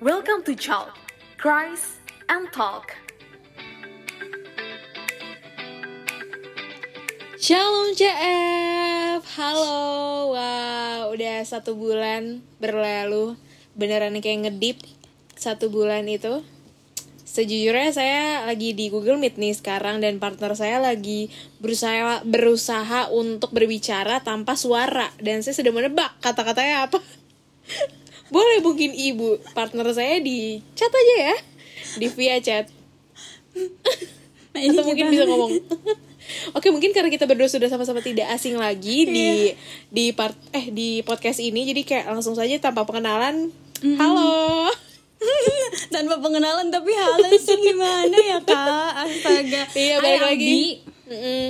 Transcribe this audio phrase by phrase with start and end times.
[0.00, 0.96] Welcome to Chalk,
[1.36, 2.00] Cries
[2.32, 2.96] and Talk.
[7.36, 13.36] Shalom CF, halo, wow, udah satu bulan berlalu,
[13.76, 14.80] beneran kayak ngedip
[15.36, 16.48] satu bulan itu.
[17.28, 21.28] Sejujurnya saya lagi di Google Meet nih sekarang dan partner saya lagi
[21.60, 27.04] berusaha berusaha untuk berbicara tanpa suara dan saya sudah menebak kata-katanya apa.
[28.30, 31.36] Boleh mungkin ibu partner saya di chat aja ya,
[31.98, 32.66] di via chat.
[34.50, 35.62] Nah, ini Atau mungkin bisa ngomong.
[36.58, 39.54] Oke mungkin karena kita berdua sudah sama-sama tidak asing lagi di
[39.90, 43.50] di part eh di podcast ini jadi kayak langsung saja tanpa pengenalan
[43.94, 44.70] halo
[45.94, 50.26] tanpa pengenalan tapi halo sih gimana ya kak astaga iya balik Audi.
[50.26, 50.58] lagi
[51.06, 51.46] Mm-mm.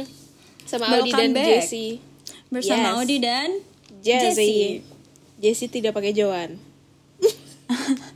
[0.64, 1.48] sama Audi Welcome dan back.
[1.60, 1.86] Jesse
[2.48, 2.94] bersama Yes.
[2.96, 3.48] Audi dan
[4.00, 4.52] Jesse
[5.36, 6.56] Jesse tidak pakai Joan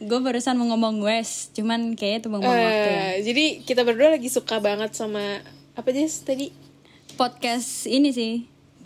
[0.00, 2.76] gue barusan mau ngomong West cuman kayaknya itu buang waktu ya.
[2.76, 5.40] Eh, jadi kita berdua lagi suka banget sama
[5.72, 6.52] apa Jess tadi?
[7.16, 8.34] Podcast ini sih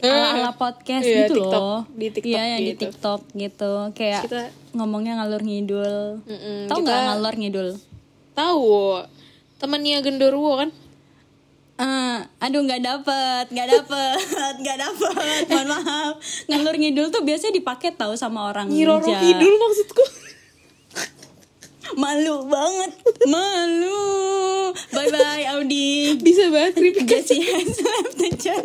[0.01, 1.61] Eh, ala ala podcast iya, gitu TikTok.
[1.61, 1.81] loh.
[1.93, 2.89] Di TikTok iya yang di gitu.
[2.89, 3.73] TikTok gitu.
[3.93, 6.25] Kayak Kita- ngomongnya ngalur ngidul.
[6.25, 7.69] Mm-mm, tau kita- nggak ngalur ngidul?
[8.33, 8.65] Tahu
[9.61, 10.71] temannya Gendorwo kan
[11.81, 14.21] Eh, aduh nggak dapet nggak dapet
[14.61, 15.43] nggak dapet.
[15.49, 16.15] Mohon maaf.
[16.45, 20.05] Ngalur ngidul tuh biasanya dipakai tahu sama orang Nyiroro Kidul maksudku.
[21.97, 22.93] Malu banget.
[23.25, 24.05] Malu.
[24.93, 26.21] Bye bye Audi.
[26.21, 28.65] Bisa banget keripik Jesse has left the chat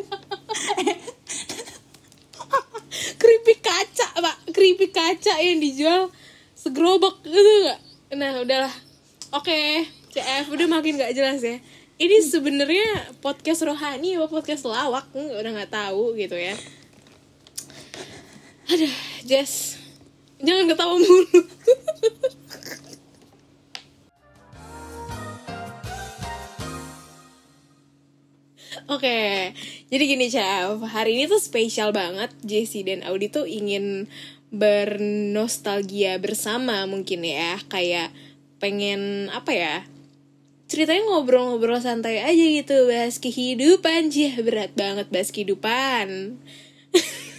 [3.16, 4.36] keripik kaca pak.
[4.52, 6.12] Keripik kaca yang dijual
[6.52, 7.80] segerobak gitu nggak?
[8.20, 8.76] Nah udahlah.
[9.32, 11.60] Oke CF udah makin nggak jelas ya
[11.96, 15.08] ini sebenarnya podcast rohani apa podcast lawak?
[15.16, 16.56] Udah nggak tahu gitu ya.
[18.68, 18.90] Ada
[19.24, 19.80] Jess.
[20.44, 21.24] Jangan ketawa mulu.
[28.86, 29.50] Oke,
[29.90, 32.30] jadi gini Chef, hari ini tuh spesial banget.
[32.46, 34.06] Jessie dan Audi tuh ingin
[34.54, 37.58] bernostalgia bersama mungkin ya.
[37.66, 38.14] Kayak
[38.62, 39.76] pengen apa ya
[40.66, 46.08] Ceritanya ngobrol-ngobrol santai aja gitu Bahas kehidupan, Jih berat banget bahas kehidupan.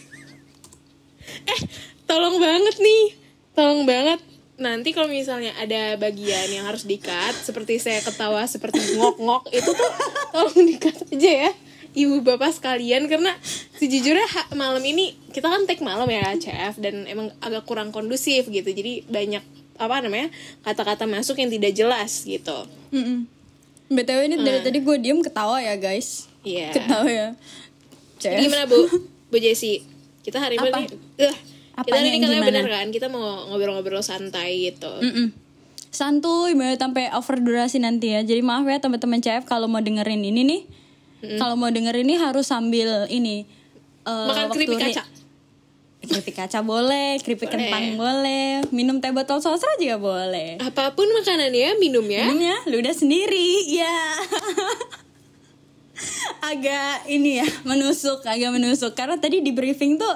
[1.47, 1.63] Eh,
[2.11, 3.15] tolong banget nih.
[3.55, 4.19] Tolong banget.
[4.57, 9.91] Nanti kalau misalnya ada bagian yang harus di-cut Seperti saya ketawa, seperti ngok-ngok Itu tuh
[10.33, 11.51] tolong di-cut aja ya
[11.93, 13.05] Ibu bapak sekalian.
[13.07, 13.37] Karena
[13.77, 18.73] sejujurnya malam ini Kita kan take malam ya CF Dan emang agak kurang kondusif gitu.
[18.73, 19.45] Jadi banyak
[19.77, 20.29] apa namanya
[20.65, 22.67] kata-kata masuk yang tidak jelas gitu.
[22.93, 23.29] Mm-mm.
[23.87, 26.27] btw ini dari tadi gue diem ketawa ya guys.
[26.43, 26.75] Iya.
[26.75, 27.29] Ketawa ya.
[28.19, 28.81] Jadi gimana bu?
[29.31, 29.83] Bu Jessi
[30.23, 30.71] Kita hari Apa?
[30.87, 30.87] ini
[31.19, 31.35] eh,
[31.83, 32.47] Kita hari ini gimana?
[32.47, 32.87] bener kan?
[32.95, 34.91] Kita mau ngobrol-ngobrol santai gitu.
[35.03, 35.35] Mm-mm.
[35.91, 38.21] santuy banget sampai over durasi nanti ya.
[38.21, 40.63] Jadi maaf ya teman-teman CF kalau mau dengerin ini nih
[41.35, 43.49] kalau mau dengerin ini harus sambil ini
[44.07, 45.03] eh, Makan keripik kaca
[46.07, 47.67] keripik kaca boleh keripik Boleh.
[47.67, 50.57] kentang boleh minum teh botol sosro juga boleh.
[50.59, 52.25] Apa pun makanannya, minum ya.
[52.25, 53.97] Minumnya lu udah sendiri ya
[56.45, 58.93] agak ini ya menusuk agak menusuk.
[58.93, 60.13] Karena tadi di briefing tuh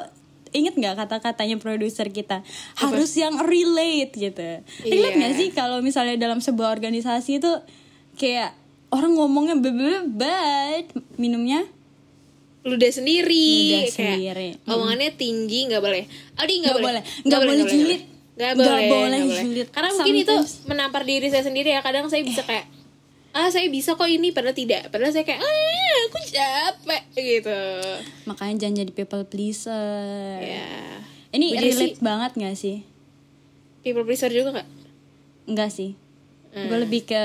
[0.51, 2.43] inget nggak kata-katanya produser kita?
[2.77, 4.49] Harus yang relate gitu.
[4.85, 5.19] Relate Iya.
[5.19, 7.53] nggak sih kalau misalnya dalam sebuah organisasi itu
[8.15, 8.53] kayak
[8.91, 11.65] orang ngomongnya bebebat minumnya
[12.61, 14.49] Ludah sendiri Ludah kayak sendiri.
[14.65, 16.05] Omongannya tinggi nggak boleh
[16.37, 17.03] Aldi nggak boleh boleh.
[17.25, 18.03] Nggak boleh julid.
[18.37, 19.45] Nggak Nggak boleh boleh nggak boleh.
[19.45, 19.69] julid.
[19.69, 20.35] Karena mungkin itu
[20.65, 22.67] menampar diri saya sendiri ya Kadang saya bisa kayak
[23.31, 27.61] Ah saya bisa kok ini Padahal tidak Padahal saya kayak Ah aku capek gitu
[28.25, 30.67] makanya jangan jadi people pleaser Ya
[31.31, 32.83] ini Bu Jessi, relate banget nggak sih
[33.81, 34.69] People pleaser juga nggak?
[35.47, 35.97] Enggak sih.
[36.51, 37.23] Gue lebih ke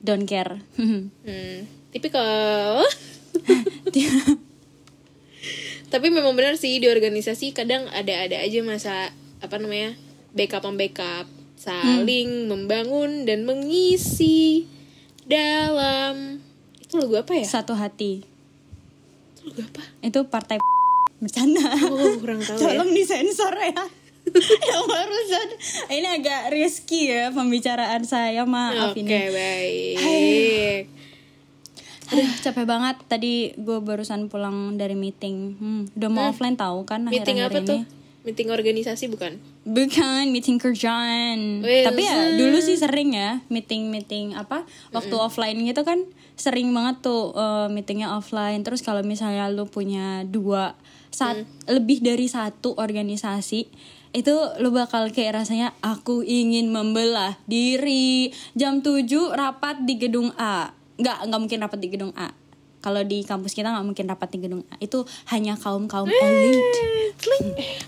[0.00, 0.56] don't care.
[1.20, 1.58] Hmm,
[1.90, 2.80] tipikal.
[5.90, 9.10] Tapi memang benar sih di organisasi kadang ada-ada aja masa
[9.42, 9.98] apa namanya
[10.30, 11.26] backup backup
[11.58, 14.64] saling membangun dan mengisi
[15.26, 16.38] dalam
[16.80, 17.46] itu lagu apa ya?
[17.46, 18.22] Satu hati.
[19.34, 19.82] Itu lagu apa?
[20.06, 20.56] Itu partai
[21.22, 21.74] bercanda.
[21.90, 22.62] Oh kurang tahu ya.
[22.80, 23.82] Tolong disensor ya.
[24.70, 25.48] Yang barusan
[25.90, 29.26] ini agak risky ya pembicaraan saya maaf Oke ini.
[29.32, 30.99] baik.
[32.10, 35.36] Aduh, capek banget tadi gue barusan pulang dari meeting.
[35.56, 37.70] Hmm, udah mau offline tahu kan Meeting akhir-akhir apa ini.
[37.70, 37.80] tuh?
[38.20, 39.32] Meeting organisasi bukan?
[39.64, 41.64] Bukan meeting kerjaan.
[41.64, 46.04] Wih, Tapi ya dulu sih sering ya meeting-meeting apa waktu offline gitu kan
[46.36, 48.60] sering banget tuh eh, meetingnya offline.
[48.60, 50.76] Terus kalau misalnya lu punya dua
[51.10, 53.66] saat lebih dari satu organisasi
[54.10, 60.74] itu lu bakal kayak rasanya aku ingin membelah diri jam 7 rapat di gedung A
[61.00, 62.30] nggak nggak mungkin rapat di gedung A.
[62.80, 64.76] Kalau di kampus kita nggak mungkin rapat di gedung A.
[64.80, 66.64] Itu hanya kaum kaum elit.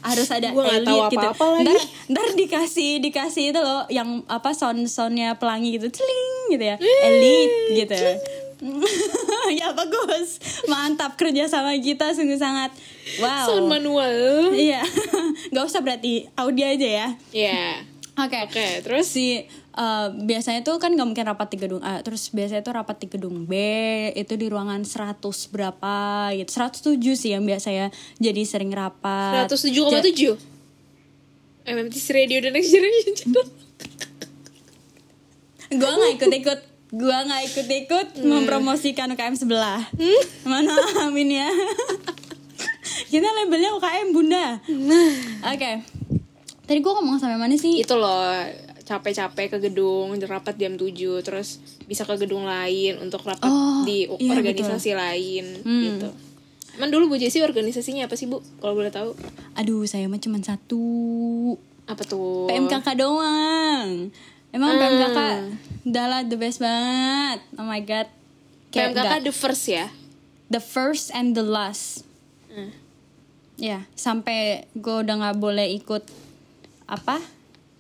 [0.05, 1.17] harus ada elit gitu.
[1.17, 1.65] apa-apa lagi.
[1.65, 1.79] ntar,
[2.13, 5.89] ntar dikasih dikasih itu loh yang apa sound soundnya pelangi gitu.
[5.89, 6.77] Celing gitu ya.
[6.81, 7.97] Elit gitu.
[9.59, 10.39] ya bagus.
[10.71, 12.71] Mantap kerja sama kita sungguh sangat.
[13.19, 13.49] Wow.
[13.49, 14.15] Sound manual.
[14.55, 14.85] Iya,
[15.51, 17.09] nggak usah berarti audio aja ya.
[17.35, 17.65] Ya.
[18.13, 18.39] Oke.
[18.45, 19.09] Oke, terus?
[19.09, 22.97] Si uh, biasanya tuh kan nggak mungkin rapat di gedung A, terus biasanya tuh rapat
[23.01, 23.53] di gedung B
[24.13, 25.21] itu di ruangan 100
[25.53, 25.95] berapa
[26.37, 26.51] gitu.
[26.53, 27.89] 107 sih yang biasanya
[28.21, 29.49] jadi sering rapat.
[29.49, 30.37] 107,7
[31.63, 33.15] MMTC Radio dan Next Generation.
[35.73, 36.61] Gua nggak ikut-ikut,
[36.93, 39.81] gua nggak ikut-ikut mempromosikan UKM sebelah.
[40.45, 40.75] Mana
[41.09, 41.49] amin ya.
[43.09, 44.61] Kita labelnya UKM Bunda.
[45.49, 45.71] Oke.
[46.67, 47.81] Tadi gua ngomong sampai mana sih?
[47.81, 48.43] Itu loh
[48.83, 50.91] capek-capek ke gedung rapat jam 7
[51.21, 55.83] terus bisa ke gedung lain untuk rapat Oh, di iya, organisasi lain Hmm.
[55.85, 56.09] gitu.
[56.73, 58.41] Emang dulu Bu Jessi organisasinya apa sih Bu?
[58.57, 59.13] Kalau boleh tahu?
[59.55, 60.81] Aduh, saya mah cuma satu.
[61.85, 62.49] Apa tuh?
[62.49, 64.09] PMKK doang.
[64.51, 64.81] Emang Hmm.
[64.81, 65.19] PMKK
[65.85, 67.45] udah lah the best banget.
[67.55, 68.09] Oh my god.
[68.71, 69.87] Kayak PMKK nggak- the first ya.
[70.49, 72.05] the first and the last.
[72.49, 72.73] Hmm.
[73.57, 76.05] Ya, sampai gue udah nggak boleh ikut
[76.85, 77.21] apa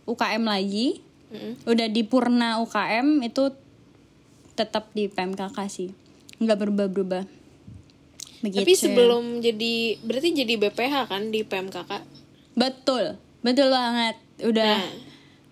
[0.04, 1.00] UKM lagi.
[1.32, 1.64] Mm-mm.
[1.64, 3.52] Udah di purna UKM itu
[4.52, 5.90] tetap di PMKK sih.
[6.38, 7.24] Nggak berubah-berubah.
[8.42, 8.58] Begitu.
[8.58, 12.02] Tapi sebelum jadi berarti jadi BPH kan di PMKK.
[12.58, 14.18] Betul, betul banget.
[14.42, 14.92] Udah, Nah.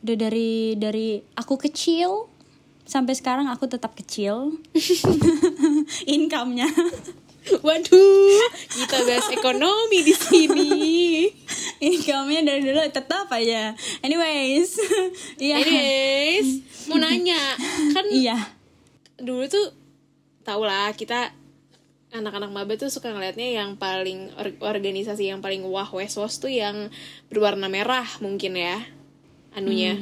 [0.03, 2.27] udah dari dari aku kecil
[2.83, 4.59] sampai sekarang aku tetap kecil.
[6.19, 6.67] Income-nya.
[7.65, 10.71] Waduh, kita bahas ekonomi di sini.
[11.83, 13.73] Income-nya dari dulu tetap aja.
[14.01, 14.77] Anyways,
[15.41, 15.57] iya.
[15.57, 16.49] Anyways,
[16.87, 17.57] mau nanya,
[17.91, 18.37] kan Iya.
[19.17, 19.73] dulu tuh
[20.41, 21.33] tau lah kita
[22.11, 26.89] anak-anak maba tuh suka ngeliatnya yang paling or- organisasi yang paling wah wes-wos tuh yang
[27.27, 28.81] berwarna merah mungkin ya
[29.51, 30.01] anunya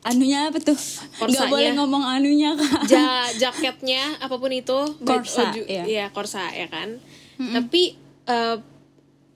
[0.00, 0.72] Anunya apa tuh?
[0.72, 1.50] Gak Korsanya.
[1.50, 2.88] boleh ngomong anunya kak.
[2.88, 5.84] ja jaketnya apa pun itu Korsa, baju- iya.
[5.84, 6.96] iya korsa ya kan
[7.36, 8.56] tapi eh,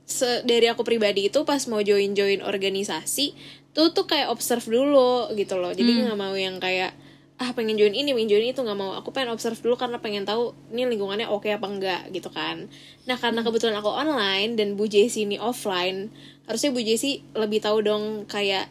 [0.05, 3.33] se- dari aku pribadi itu pas mau join join organisasi
[3.75, 5.75] tuh tuh kayak observe dulu gitu loh.
[5.75, 6.95] Jadi nggak mau yang kayak
[7.35, 8.61] ah pengen join ini pengen join itu.
[8.62, 8.95] Nggak mau.
[8.95, 12.71] Aku pengen observe dulu karena pengen tahu ini lingkungannya oke apa enggak gitu kan.
[13.11, 16.15] Nah karena kebetulan aku online dan Bu Jessi ini offline
[16.47, 18.71] harusnya Bu Jessi lebih tahu dong kayak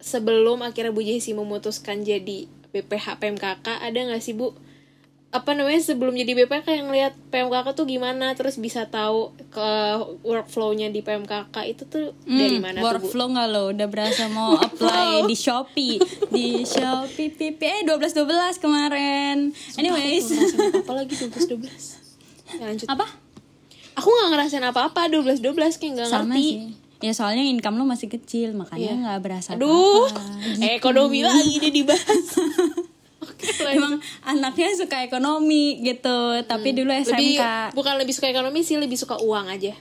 [0.00, 4.56] sebelum akhirnya Bu Jessi memutuskan jadi BPH PMKK ada nggak sih Bu
[5.32, 9.70] apa namanya sebelum jadi BPK yang lihat PMKK tuh gimana terus bisa tahu ke
[10.20, 12.88] workflow-nya di PMKK itu tuh dari Hmm, mana tuh Bu?
[13.00, 13.72] workflow nggak lo?
[13.72, 15.96] Udah berasa mau apply di Shopee.
[16.28, 19.48] Di Shopee PP eh 12 12 kemarin.
[19.74, 20.28] Anyways.
[20.78, 21.64] apa lagi 12 12
[22.52, 22.86] ya, lanjut.
[22.86, 23.08] Apa?
[23.94, 26.36] Aku nggak ngerasain apa-apa 12 12 kayak nggak ngerti.
[26.38, 26.52] sih.
[27.00, 29.00] Ya soalnya income lo masih kecil makanya Iya.
[29.02, 30.70] nggak berasa aduh apa-apa.
[30.70, 32.26] ekonomi lagi dia dibahas.
[33.76, 37.34] emang anaknya suka ekonomi gitu tapi dulu SMK lebih
[37.74, 39.74] bukan lebih suka ekonomi sih lebih suka uang aja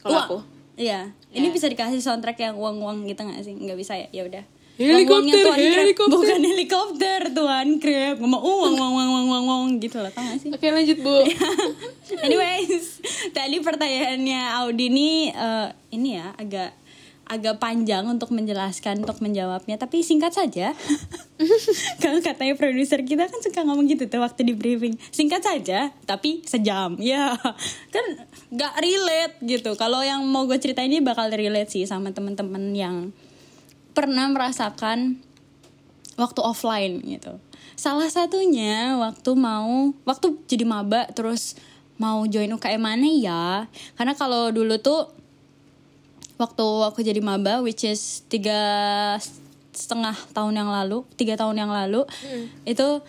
[0.00, 0.38] kalau aku.
[0.80, 1.12] Iya.
[1.30, 3.52] Ini bisa dikasih soundtrack yang uang uang gitu nggak sih?
[3.52, 4.08] Nggak bisa ya?
[4.10, 4.44] Ya udah.
[4.80, 6.16] Helikopter, Tuan helikopter.
[6.16, 10.40] bukan helikopter tuan krep ngomong uang uang uang uang uang uang gitu loh tau gak
[10.40, 10.48] sih?
[10.48, 11.20] Oke lanjut Bu.
[12.24, 13.04] Anyways,
[13.36, 16.72] tadi pertanyaannya Audi ini eh, ini ya agak
[17.30, 19.78] agak panjang untuk menjelaskan untuk menjawabnya.
[19.78, 20.74] Tapi singkat saja.
[22.02, 24.98] Kalau katanya produser kita kan suka ngomong gitu tuh waktu di briefing.
[25.14, 26.98] Singkat saja tapi sejam.
[26.98, 27.38] Ya
[27.94, 28.04] kan
[28.50, 29.78] gak relate gitu.
[29.78, 33.14] Kalau yang mau gue ceritain ini bakal relate sih sama teman-teman yang
[33.94, 35.22] pernah merasakan
[36.18, 37.38] waktu offline gitu.
[37.78, 41.54] Salah satunya waktu mau waktu jadi maba terus
[42.00, 43.44] mau join UKM mana ya?
[43.94, 45.19] Karena kalau dulu tuh
[46.40, 48.56] waktu aku jadi maba which is tiga
[49.76, 52.08] setengah tahun yang lalu, tiga tahun yang lalu
[52.64, 53.04] itu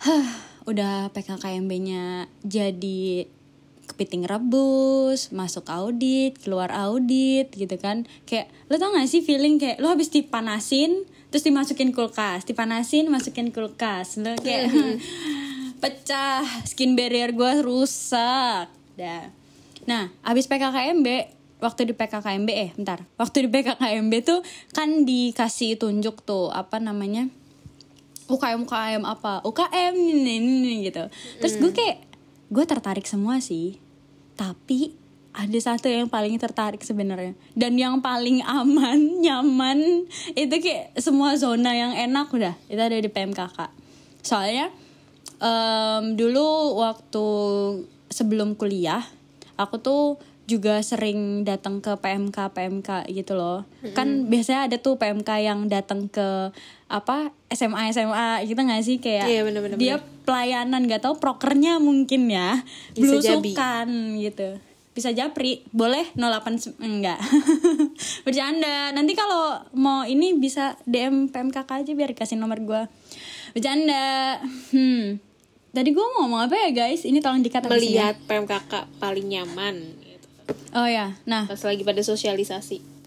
[0.00, 0.26] huh,
[0.70, 3.26] udah PKKMB-nya jadi
[3.90, 8.06] kepiting rebus, masuk audit, keluar audit gitu kan.
[8.24, 13.50] Kayak lo tau gak sih feeling kayak lo habis dipanasin terus dimasukin kulkas, dipanasin masukin
[13.50, 14.22] kulkas.
[14.22, 14.70] Lo kayak
[15.82, 18.70] pecah, skin barrier gue rusak.
[18.94, 19.26] Dah.
[19.90, 23.04] Nah, habis PKKMB waktu di PKKMB eh bentar.
[23.20, 24.40] Waktu di PKKMB tuh
[24.72, 27.28] kan dikasih tunjuk tuh apa namanya?
[28.30, 31.10] UKM UKM apa UKM ini, ini, gitu
[31.42, 31.98] terus gue kayak
[32.50, 33.82] gue tertarik semua sih
[34.38, 34.94] tapi
[35.30, 40.06] ada satu yang paling tertarik sebenarnya dan yang paling aman nyaman
[40.38, 43.58] itu kayak semua zona yang enak udah itu ada di PMKK
[44.22, 44.70] soalnya
[45.42, 47.26] em, dulu waktu
[48.10, 49.02] sebelum kuliah
[49.58, 50.02] aku tuh
[50.50, 53.62] juga sering datang ke PMK PMK gitu loh.
[53.94, 56.50] Kan biasanya ada tuh PMK yang datang ke
[56.90, 58.98] apa SMA SMA gitu nggak sih?
[58.98, 62.66] Kayak Iya, bener-bener, dia pelayanan nggak tahu prokernya mungkin ya.
[62.92, 63.54] Bisa jabi.
[63.54, 63.88] belusukan
[64.18, 64.48] gitu.
[64.90, 65.62] Bisa japri.
[65.70, 67.22] Boleh 08 se- enggak.
[68.26, 68.90] Bercanda.
[68.90, 72.90] Nanti kalau mau ini bisa DM PMKK aja biar kasih nomor gua.
[73.52, 74.38] Bercanda.
[74.70, 75.22] Hmm.
[75.70, 77.06] Tadi gua mau ngomong apa ya guys?
[77.06, 78.10] Ini tolong dikat habis ini ya.
[78.10, 79.76] Melihat PMKK paling nyaman.
[80.74, 83.00] Oh ya nah Pas lagi pada sosialisasi.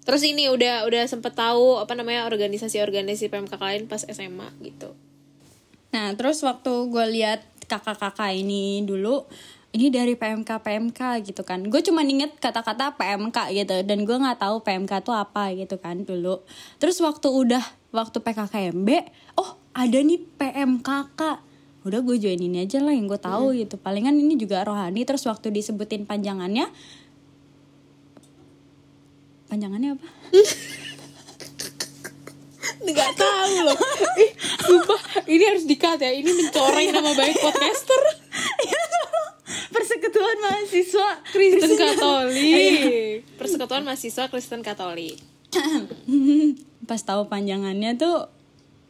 [0.00, 4.96] Terus ini udah udah sempet tahu apa namanya organisasi-organisasi PMKK lain pas SMA gitu.
[5.90, 9.26] Nah, terus waktu gue lihat kakak-kakak ini dulu,
[9.70, 11.62] ini dari PMK PMK gitu kan.
[11.66, 16.02] Gue cuma inget kata-kata PMK gitu dan gue nggak tahu PMK itu apa gitu kan
[16.02, 16.42] dulu.
[16.82, 17.62] Terus waktu udah
[17.94, 18.88] waktu PKKMB,
[19.38, 21.49] oh ada nih PMKK.
[21.80, 23.80] Udah gue join ini aja lah yang gue tahu gitu.
[23.80, 25.04] Palingan ini juga rohani.
[25.08, 26.68] Terus waktu disebutin panjangannya,
[29.48, 30.08] panjangannya apa?
[32.80, 33.78] Nggak tahu loh.
[34.24, 34.30] Ih,
[34.64, 36.12] sumpah ini harus dikat ya.
[36.12, 38.00] Ini mencoreng nama baik podcaster.
[39.70, 43.24] Persekutuan mahasiswa Kristen Katolik.
[43.36, 45.16] Persekutuan mahasiswa Kristen Katolik.
[46.86, 48.26] pas tahu panjangannya tuh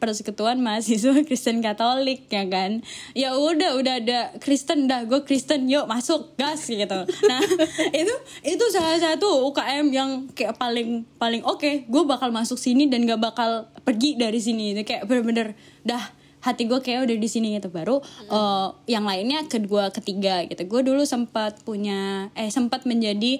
[0.01, 2.81] persekutuan mahasiswa Kristen Katolik ya kan?
[3.13, 7.05] Ya udah udah ada Kristen dah gue Kristen yuk masuk gas gitu.
[7.05, 7.41] Nah
[8.01, 11.85] itu itu salah satu UKM yang kayak paling paling oke.
[11.85, 14.73] Gue bakal masuk sini dan gak bakal pergi dari sini.
[14.73, 15.53] Itu kayak bener-bener
[15.85, 16.01] dah
[16.41, 17.69] hati gue kayak udah di sini gitu.
[17.69, 20.65] Baru eh, yang lainnya kedua ketiga gitu.
[20.65, 23.37] Gue dulu sempat punya eh sempat menjadi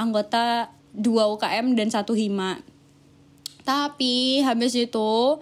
[0.00, 2.58] anggota dua UKM dan satu hima
[3.70, 5.38] tapi habis itu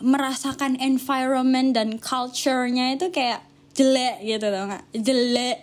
[0.00, 3.40] merasakan environment dan culture-nya itu kayak
[3.72, 4.84] jelek gitu tau gak?
[4.92, 5.58] Jelek.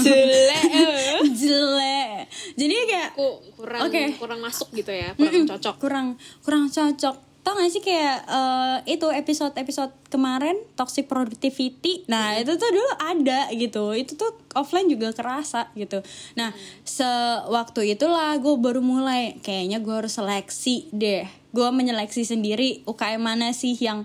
[0.00, 0.62] Jelek.
[1.42, 2.20] jelek.
[2.56, 4.16] Jadi kayak Ku kurang Oke.
[4.16, 5.74] kurang masuk gitu ya, kurang cocok.
[5.80, 6.06] kurang
[6.44, 7.29] kurang cocok.
[7.40, 12.04] Tau gak sih kayak eh, itu episode-episode kemarin toxic productivity.
[12.06, 13.96] Nah, itu tuh dulu ada gitu.
[13.96, 16.04] Itu tuh offline juga kerasa gitu.
[16.36, 16.52] Nah,
[16.84, 21.24] sewaktu itulah gue baru mulai kayaknya gue harus seleksi deh.
[21.50, 24.04] Gue menyeleksi sendiri UKM mana sih yang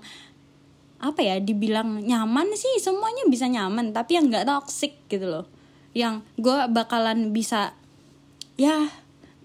[0.96, 5.44] apa ya dibilang nyaman sih semuanya bisa nyaman tapi yang nggak toxic gitu loh
[5.92, 7.76] yang gue bakalan bisa
[8.56, 8.88] ya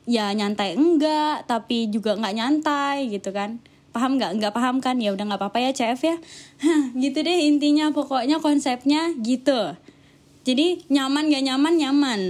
[0.07, 3.59] ya nyantai enggak tapi juga nggak nyantai gitu kan
[3.91, 6.17] paham nggak nggak paham kan ya udah nggak apa-apa ya CF ya
[7.03, 9.75] gitu deh intinya pokoknya konsepnya gitu
[10.47, 12.21] jadi nyaman nggak nyaman nyaman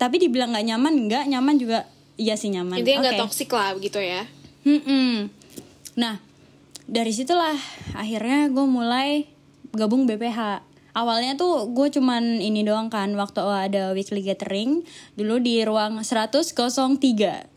[0.00, 1.86] tapi dibilang nggak nyaman nggak nyaman juga
[2.18, 3.22] iya sih nyaman Intinya nggak Oke.
[3.26, 4.26] toksik lah begitu ya.
[4.62, 5.26] Mm-mm.
[5.98, 6.22] Nah,
[6.86, 7.56] dari situlah
[7.96, 9.26] akhirnya gue mulai
[9.74, 10.62] gabung BPH.
[10.92, 14.84] Awalnya tuh gue cuman ini doang kan waktu ada weekly gathering
[15.16, 17.48] dulu di ruang 103, 104.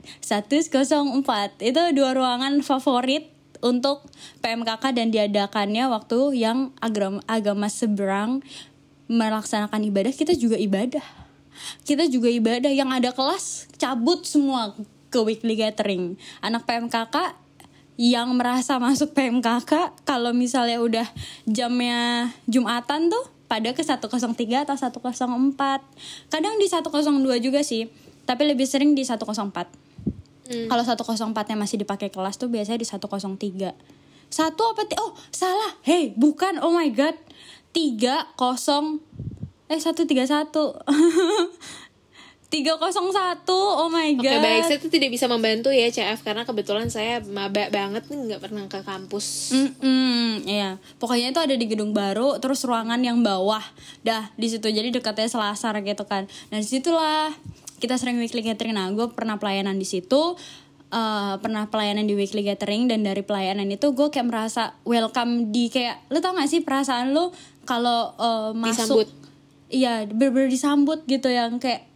[1.59, 3.34] Itu dua ruangan favorit
[3.65, 4.05] untuk
[4.45, 8.45] PMKK dan diadakannya waktu yang agama, agama seberang
[9.09, 11.03] melaksanakan ibadah kita juga ibadah.
[11.81, 14.77] Kita juga ibadah yang ada kelas cabut semua
[15.09, 16.13] ke weekly gathering.
[16.45, 17.33] Anak PMKK
[17.95, 21.07] yang merasa masuk PMKK kalau misalnya udah
[21.47, 25.07] jamnya Jumatan tuh pada ke 103 atau 104.
[26.27, 27.87] Kadang di 102 juga sih,
[28.27, 29.84] tapi lebih sering di 104.
[30.45, 33.73] Kalau 104-nya masih dipakai kelas tuh biasanya di 103.
[34.29, 35.73] Satu apa Oh, salah.
[35.81, 36.61] Hey, bukan.
[36.61, 37.17] Oh my god.
[37.73, 37.99] 30
[39.65, 40.05] eh 131.
[42.45, 43.43] 301.
[43.75, 44.39] Oh my Oke god.
[44.39, 48.41] baik, saya tuh tidak bisa membantu ya CF karena kebetulan saya maba banget nih nggak
[48.41, 49.51] pernah ke kampus.
[49.51, 50.79] Mm-mm, iya.
[51.01, 53.61] Pokoknya itu ada di gedung baru, terus ruangan yang bawah.
[54.07, 56.29] Dah di situ jadi dekatnya Selasar gitu kan.
[56.53, 57.33] Nah di situlah
[57.79, 58.75] kita sering weekly gathering.
[58.75, 60.35] Nah gue pernah pelayanan di situ,
[60.91, 65.67] eh, pernah pelayanan di weekly gathering dan dari pelayanan itu gue kayak merasa welcome di
[65.67, 67.31] kayak, lu tau gak sih perasaan lu
[67.67, 69.09] kalau eh, masuk, Disambut.
[69.73, 71.89] iya bener-bener disambut gitu yang kayak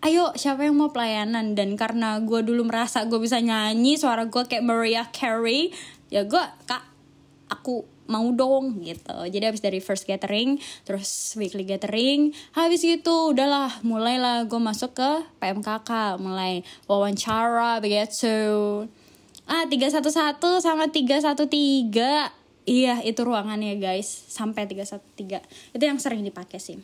[0.00, 4.42] ayo siapa yang mau pelayanan dan karena gue dulu merasa gue bisa nyanyi suara gue
[4.48, 5.76] kayak Mariah Carey
[6.08, 6.82] ya gue kak
[7.52, 9.14] aku mau dong gitu.
[9.30, 15.10] Jadi habis dari first gathering terus weekly gathering habis itu udahlah mulailah gue masuk ke
[15.38, 18.84] PMKK mulai wawancara begitu.
[19.46, 21.46] Ah 311 sama 313
[22.66, 24.10] iya itu ruangannya guys.
[24.10, 26.82] Sampai 313 itu yang sering dipakai sih.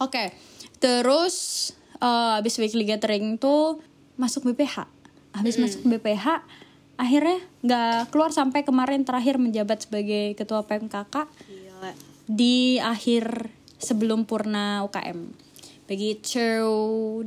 [0.00, 0.32] Oke,
[0.80, 1.68] terus
[1.98, 3.82] eh, abis weekly gathering tuh
[4.16, 5.00] masuk BPH
[5.34, 6.42] habis masuk BPH
[7.00, 11.90] akhirnya nggak keluar sampai kemarin terakhir menjabat sebagai ketua PMKK Gila.
[12.28, 13.48] di akhir
[13.80, 15.48] sebelum purna UKM
[15.88, 16.46] begitu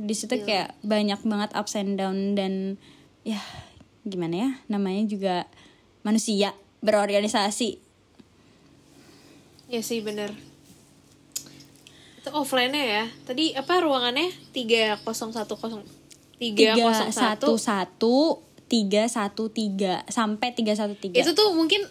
[0.00, 2.80] di situ kayak banyak banget ups and down dan
[3.26, 3.42] ya
[4.08, 5.44] gimana ya namanya juga
[6.00, 7.80] manusia berorganisasi.
[9.72, 10.36] Ya sih bener.
[12.20, 13.04] Itu offline-nya ya.
[13.24, 14.28] Tadi apa ruangannya?
[14.52, 16.04] 3010
[16.34, 18.16] tiga 301 satu satu
[18.64, 21.84] tiga satu tiga sampai tiga satu tiga Itu tuh mungkin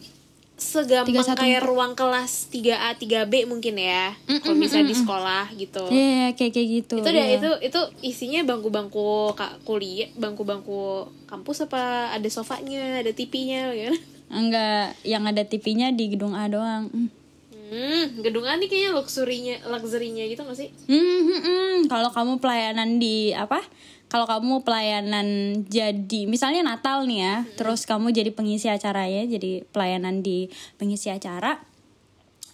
[0.53, 1.33] segampang 314.
[1.35, 6.67] kayak ruang kelas 3A 3B mungkin ya Kalau misalnya di sekolah gitu Iya kayak kayak
[6.69, 7.35] gitu itu iya.
[7.41, 13.95] itu itu isinya bangku-bangku kak kuliah bangku-bangku kampus apa ada sofanya ada TV-nya kan
[14.33, 17.09] enggak yang ada TV-nya di gedung A doang Hmm.
[17.73, 21.77] hmm gedung A nih kayaknya luxurinya luxurinya gitu gak sih Hmm, hmm, hmm.
[21.89, 23.57] Kalau kamu pelayanan di apa?
[24.13, 25.27] Kalau kamu pelayanan
[25.65, 31.09] jadi misalnya Natal nih ya, terus kamu jadi pengisi acara ya, jadi pelayanan di pengisi
[31.09, 31.57] acara,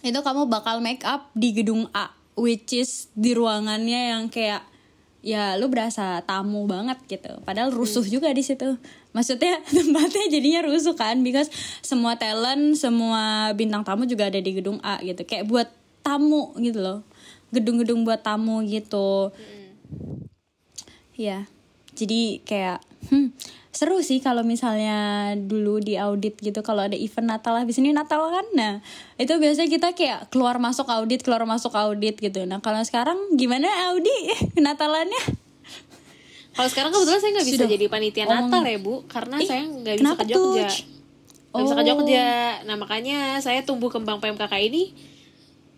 [0.00, 4.64] itu kamu bakal make up di gedung A, which is di ruangannya yang kayak
[5.20, 7.44] ya lu berasa tamu banget gitu.
[7.44, 8.80] Padahal rusuh juga di situ.
[9.12, 11.52] Maksudnya tempatnya jadinya rusuh kan, because
[11.84, 15.28] semua talent, semua bintang tamu juga ada di gedung A gitu.
[15.28, 15.68] Kayak buat
[16.00, 17.04] tamu gitu loh
[17.50, 19.34] gedung-gedung buat tamu gitu
[21.20, 21.44] ya
[21.92, 22.78] jadi kayak
[23.12, 23.36] hmm,
[23.70, 28.24] seru sih kalau misalnya dulu di audit gitu kalau ada event Natal habis ini Natal
[28.30, 28.46] kan?
[28.56, 28.72] Nah
[29.20, 32.46] itu biasanya kita kayak keluar masuk audit keluar masuk audit gitu.
[32.48, 34.12] Nah kalau sekarang gimana Audi?
[34.64, 35.22] Natalannya?
[36.50, 39.62] Kalau sekarang kebetulan saya nggak bisa Sudah jadi panitia Natal ya bu karena Ih, saya
[39.70, 40.54] nggak bisa kenapa ke tuh?
[40.56, 40.68] Jogja
[41.50, 41.86] nggak bisa ke Oh.
[41.86, 42.28] Jogja
[42.62, 44.94] nah makanya saya tumbuh kembang PMKK ini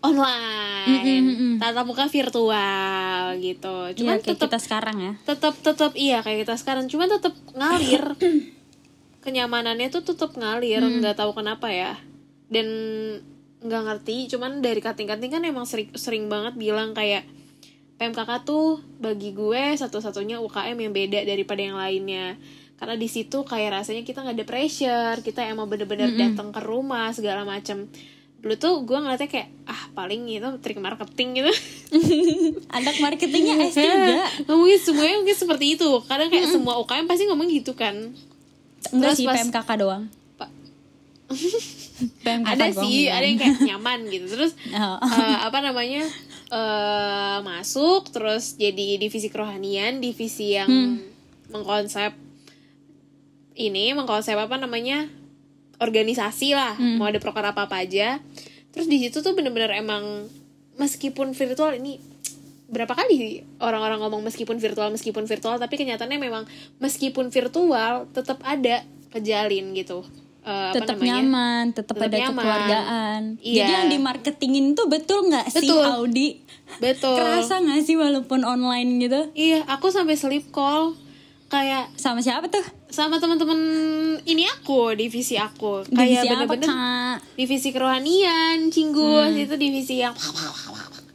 [0.03, 1.57] online.
[1.57, 3.75] Tatap muka virtual gitu.
[4.03, 5.13] Cuman kayak tetap kita sekarang ya.
[5.23, 6.91] tetap tetap iya kayak kita sekarang.
[6.91, 8.03] Cuman tetap ngalir.
[9.23, 11.95] Kenyamanannya tuh tetap ngalir nggak tahu kenapa ya.
[12.51, 12.67] Dan
[13.63, 17.23] nggak ngerti cuman dari kating-kating kan emang sering sering banget bilang kayak
[17.95, 22.35] PMKK tuh bagi gue satu-satunya UKM yang beda daripada yang lainnya.
[22.75, 27.15] Karena di situ kayak rasanya kita nggak ada pressure kita emang bener-bener datang ke rumah
[27.15, 27.87] segala macam
[28.43, 31.51] dulu tuh gue ngeliatnya kayak ah paling itu trik marketing gitu.
[32.77, 33.79] Anak marketingnya S3
[34.43, 35.87] ngomongin semuanya mungkin seperti itu.
[36.03, 37.95] Kadang kayak semua UKM pasti ngomong gitu kan.
[38.85, 40.03] Enggak sih pas- PMKK doang.
[42.19, 44.27] PMKK ada sih ada yang kayak nyaman gitu.
[44.29, 44.99] Terus Oh.
[44.99, 46.03] eh, apa namanya
[46.51, 50.99] eh masuk terus jadi divisi kerohanian divisi yang Hmm.
[51.49, 52.11] mengkonsep
[53.55, 55.07] ini mengkonsep apa namanya
[55.77, 56.97] organisasi lah Hmm.
[56.97, 58.19] mau ada proker apa apa aja
[58.69, 60.27] terus di situ tuh bener-bener emang
[60.75, 62.01] meskipun virtual ini
[62.65, 66.43] berapa kali orang-orang ngomong meskipun virtual meskipun virtual tapi kenyataannya memang
[66.79, 70.01] meskipun virtual tetap ada kejalin gitu
[70.43, 72.35] Eh, apa tetap nyaman, tetap ada nyaman.
[72.35, 73.21] kekeluargaan.
[73.39, 73.55] Iya.
[73.55, 75.71] Jadi yang di marketingin tuh betul nggak sih.
[75.71, 76.43] Audi?
[76.83, 79.31] betul Kerasa nggak sih walaupun online gitu?
[79.31, 80.99] Iya, aku sampai sleep call
[81.53, 82.65] kayak Sama siapa tuh?
[82.93, 83.57] sama teman-teman
[84.21, 85.81] ini aku, divisi aku.
[85.89, 87.17] Divisi kayak apa bener-bener kak?
[87.33, 90.13] divisi kerohanian, cinggus itu divisi yang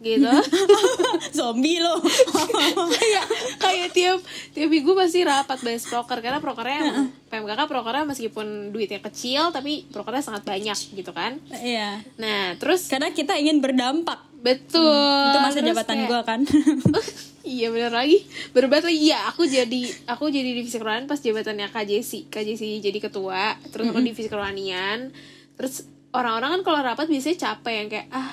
[0.03, 0.27] gitu.
[1.39, 1.99] Zombie lo.
[2.99, 3.25] kayak
[3.59, 4.19] kayak tiap
[4.55, 9.87] tiap minggu pasti rapat bahas proker karena prokernya emang PMKK prokernya meskipun duitnya kecil tapi
[9.91, 11.39] prokernya sangat banyak gitu kan.
[11.51, 12.03] Iya.
[12.19, 14.28] Nah, terus Karena kita ingin berdampak.
[14.39, 15.27] Betul.
[15.27, 16.41] Itu masa Terus jabatan kayak- gua kan.
[17.49, 18.23] iya bener lagi.
[18.51, 18.99] Berbat lagi.
[19.05, 22.27] Iya aku jadi aku jadi divisi kerohanian pas jabatannya Kak Jesi.
[22.27, 25.11] Kak Jesi jadi ketua terus aku divisi kerohanian.
[25.55, 28.31] Terus orang-orang kan kalau rapat biasanya capek yang kayak ah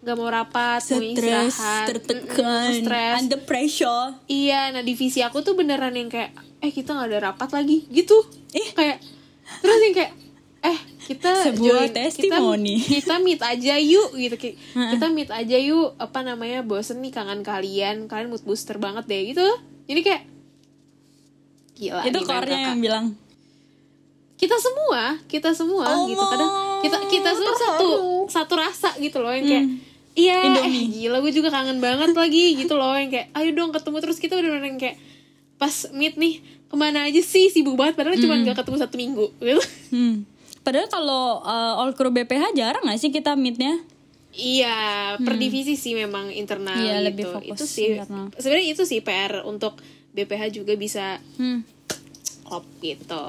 [0.00, 1.86] nggak mau rapat mau Stres, istirahat.
[1.86, 4.18] tertekan, Mm-mm, stres under pressure.
[4.26, 7.86] iya nah divisi aku tuh beneran yang kayak eh kita nggak ada rapat lagi.
[7.86, 8.18] Gitu.
[8.50, 8.66] Eh.
[8.72, 8.98] kayak
[9.58, 10.12] terus yang kayak
[10.60, 12.76] eh kita Sebuah join, testimoni.
[12.78, 14.36] kita, kita meet aja yuk gitu.
[14.72, 19.22] Kita meet aja yuk apa namanya bosen nih kangen kalian kalian mood booster banget deh
[19.28, 19.46] gitu.
[19.84, 20.22] Jadi kayak
[21.74, 22.62] gila Itu core PMKK.
[22.68, 23.06] yang bilang.
[24.34, 26.24] kita semua kita semua Allah, gitu.
[26.24, 27.88] Kadang kita kita semua satu
[28.26, 29.66] satu rasa gitu loh yang kayak
[30.12, 30.90] iya eh, Hmm.
[30.92, 32.92] Gila gue juga kangen banget lagi gitu loh.
[32.92, 33.96] Yang kayak ayo dong ketemu.
[34.00, 34.98] Terus kita udah yang kayak
[35.56, 37.48] pas meet nih ke mana aja sih?
[37.48, 39.62] Sibuk banget padahal cuma nggak ketemu satu minggu gitu.
[39.90, 40.16] Hmm.
[40.62, 43.82] Padahal kalau uh, all crew BPH jarang gak sih kita meetnya?
[44.32, 44.76] Iya,
[45.18, 46.80] per divisi sih memang internal Hmm.
[46.80, 47.04] Iya, gitu.
[47.04, 48.32] lebih fokus itu sih internal.
[48.32, 49.76] sebenarnya itu sih PR untuk
[50.10, 51.60] BPH juga bisa Hmm.
[52.42, 53.28] klop gitu.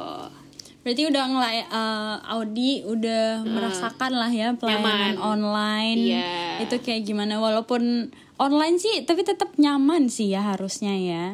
[0.79, 5.15] Berarti udah ngelay eh, Audi udah merasakan lah ya pelayanan Nyaman.
[5.19, 5.99] online.
[5.99, 6.31] Iya.
[6.61, 11.25] Itu kayak gimana walaupun online sih tapi tetap nyaman sih ya harusnya ya.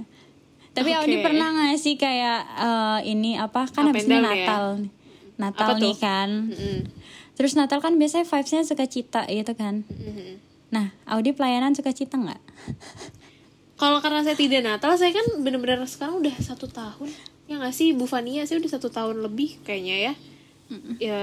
[0.69, 1.25] Tapi Audi Oke.
[1.25, 4.45] pernah gak sih kayak eh, ini apa kan Up habis ini down ya?
[5.39, 5.79] Natal.
[5.79, 5.95] nih.
[5.95, 6.29] Kan.
[6.51, 6.77] Mm-mm.
[7.33, 9.87] Terus Natal kan biasanya vibesnya sukacita gitu kan.
[9.87, 10.43] Mm-mm.
[10.69, 12.41] Nah, Audi pelayanan sukacita nggak?
[13.81, 17.07] Kalau karena saya tidak Natal, saya kan bener-bener sekarang udah satu tahun.
[17.47, 20.13] Ya nggak sih, Bu Fania, saya udah satu tahun lebih kayaknya ya.
[21.01, 21.19] Ya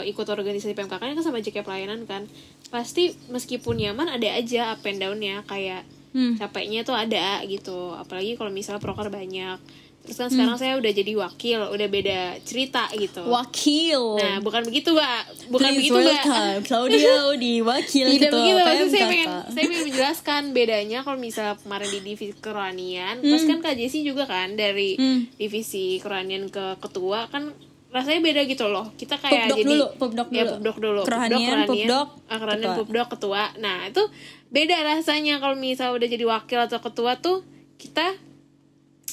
[0.00, 2.24] ikut organisasi PMKK kan sama JK Pelayanan kan.
[2.70, 5.84] Pasti meskipun nyaman ada aja up and down-nya kayak
[6.16, 6.32] Hmm.
[6.32, 7.92] capeknya tuh ada gitu.
[7.92, 9.60] Apalagi kalau misalnya proker banyak.
[10.06, 13.26] Terus kan sekarang saya udah jadi wakil, udah beda cerita gitu.
[13.26, 14.00] Wakil.
[14.16, 15.20] Nah, bukan begitu, Mbak.
[15.48, 16.22] Bukan Please begitu, Mbak.
[16.62, 21.54] Claudia di wakil tidak Ketua begitu maksudnya saya pengen saya pengen menjelaskan bedanya kalau misalnya
[21.56, 25.26] kemarin di divisi kerohanian pas kan kak Jessy juga kan dari Hmm.
[25.32, 27.50] divisi kerohanian ke ketua kan
[27.88, 30.52] rasanya beda gitu loh kita kayak Pupdok jadi dulu, pupdok ya dulu.
[30.52, 32.78] pupdok dulu Kerohanian, pupdok, ah, kerohanian ketua.
[32.78, 34.02] pupdok ketua nah itu
[34.48, 37.42] beda rasanya kalau misalnya udah jadi wakil atau ketua tuh
[37.74, 38.14] kita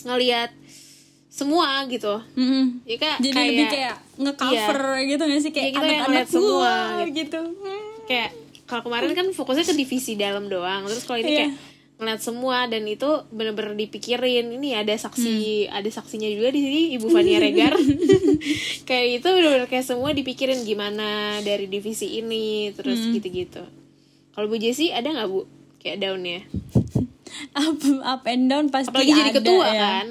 [0.04, 0.52] ngelihat
[1.34, 2.86] semua gitu Mm-mm.
[2.86, 6.74] ya kak Jadi kayak, lebih kayak nge-cover gitu gak sih kayak Iya, kayak anak-anak semua
[7.04, 7.18] gitu.
[7.18, 7.42] gitu.
[8.06, 8.30] kayak
[8.64, 11.40] kalau kemarin kan fokusnya ke divisi dalam doang terus kalau ini Iya.
[11.40, 11.54] kayak
[11.94, 15.74] ngeliat semua dan itu bener-bener dipikirin ini ada saksi Hmm.
[15.74, 17.74] ada saksinya juga di sini Ibu Fania Regar
[18.88, 23.14] kayak itu bener-bener kayak semua dipikirin gimana dari divisi ini terus Hmm.
[23.14, 23.64] gitu-gitu
[24.32, 26.46] kalau Bu Jessi ada nggak Bu kayak daunnya
[27.54, 29.82] Up, up and down pasti apalagi jadi ada ketua ya.
[29.82, 30.08] kan.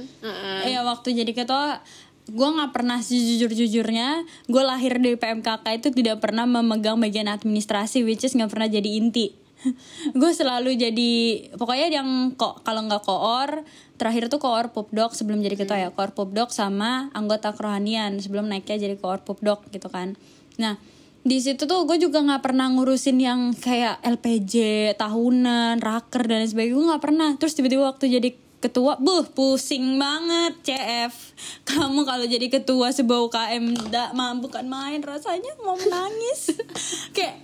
[0.67, 1.83] Iya waktu jadi ketua
[2.23, 8.23] gue nggak pernah sejujur-jujurnya gue lahir di PMKK itu tidak pernah memegang bagian administrasi which
[8.23, 9.35] is nggak pernah jadi inti.
[10.19, 11.13] Gue selalu jadi
[11.55, 13.63] pokoknya yang kok kalau nggak koor
[13.95, 15.89] terakhir tuh koor popdok sebelum jadi ketua ya.
[15.95, 20.19] Koor popdok sama anggota kerohanian sebelum naiknya jadi koor popdok gitu kan.
[20.59, 20.79] Nah
[21.23, 24.55] di situ tuh gue juga nggak pernah ngurusin yang kayak LPJ
[24.99, 26.75] tahunan raker dan sebagainya.
[26.75, 27.31] Gue nggak pernah.
[27.39, 28.31] Terus tiba-tiba waktu jadi
[28.63, 31.15] ketua buh pusing banget CF
[31.71, 34.99] kamu kalau jadi ketua sebuah UKM nggak mampu kan main.
[34.99, 36.59] Rasanya mau menangis.
[37.17, 37.39] Kayak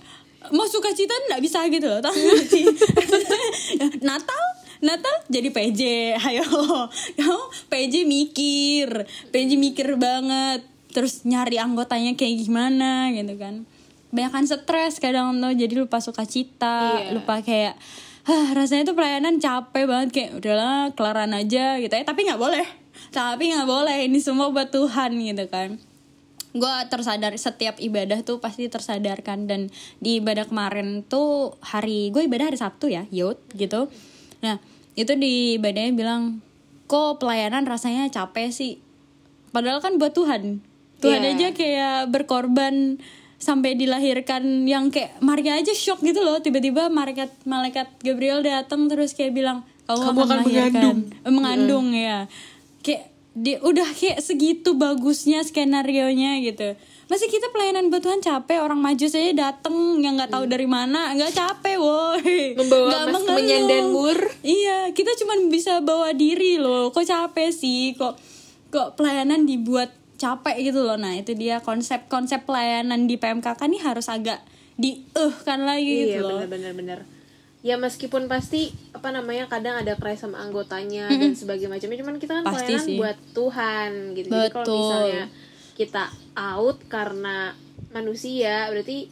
[0.51, 2.03] mau suka cita nggak bisa gitu loh.
[4.07, 4.43] Natal
[4.79, 5.81] Natal jadi PJ
[6.19, 6.47] ayo.
[7.15, 9.07] Kamu PJ mikir.
[9.31, 13.65] PJ mikir banget terus nyari anggotanya kayak gimana gitu kan.
[14.09, 17.13] Banyak stres kadang tuh jadi lupa suka cita Iya.
[17.13, 17.77] lupa kayak
[18.29, 21.89] Hah, rasanya tuh pelayanan capek banget kayak udahlah kelaran aja gitu.
[21.89, 22.61] Ya tapi nggak boleh.
[23.09, 25.81] Tapi nggak boleh ini semua buat Tuhan gitu kan.
[26.53, 29.49] Gue tersadar setiap ibadah tuh pasti tersadarkan.
[29.49, 33.89] Dan di ibadah kemarin tuh hari gue ibadah hari Sabtu ya yud gitu.
[34.45, 34.61] Nah
[34.93, 36.45] itu di ibadahnya bilang
[36.85, 38.77] kok pelayanan rasanya capek sih?
[39.49, 40.61] Padahal kan buat Tuhan
[40.99, 41.31] Tuhan Iya.
[41.33, 42.99] aja kayak berkorban
[43.39, 46.43] sampai dilahirkan yang kayak Maria aja shock gitu loh.
[46.43, 49.57] Tiba-tiba malaikat malaikat Gabriel datang terus kayak bilang
[49.87, 50.99] kamu, Kamu akan, akan melahirkan." mengandung.
[51.23, 52.17] Eh, mengandung ya.
[52.83, 53.03] Kayak
[53.39, 56.75] dia udah kayak segitu bagusnya skenario nya gitu.
[57.09, 58.61] Masih kita pelayanan buat Tuhan capek?
[58.61, 61.09] Orang maju saya dateng yang nggak tahu dari mana.
[61.15, 62.53] Nggak capek woi.
[62.53, 63.23] Membawa Nggak mas
[63.89, 64.19] mur.
[64.43, 66.93] iya kita cuma bisa bawa diri loh.
[66.93, 67.97] Kok capek sih?
[67.97, 68.13] Kok
[68.69, 70.99] kok pelayanan dibuat capek gitu loh.
[70.99, 74.43] Nah itu dia konsep konsep pelayanan di PMKK nih harus agak
[74.75, 76.39] di eh kan lagi iya gitu loh.
[76.43, 76.99] benar-benar benar
[77.59, 82.31] ya meskipun pasti apa namanya kadang ada cry sama anggotanya dan sebagainya macamnya cuman kita
[82.39, 82.95] kan Pasti pelayanan sih.
[82.95, 84.27] buat Tuhan gitu.
[84.31, 84.79] Jadi kalau Betul.
[84.79, 85.23] misalnya
[85.75, 86.03] kita
[86.39, 87.37] out karena
[87.91, 89.11] manusia berarti